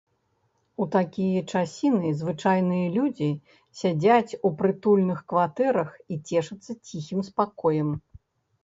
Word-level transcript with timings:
У 0.85 0.85
такія 0.95 1.41
часіны 1.59 2.09
звычайныя 2.21 2.87
людзі 2.97 3.29
сядзяць 3.83 4.37
у 4.47 4.53
прытульных 4.63 5.19
кватэрах 5.31 5.89
і 6.15 6.23
цешацца 6.27 6.71
ціхім 6.87 7.19
спакоем. 7.31 7.89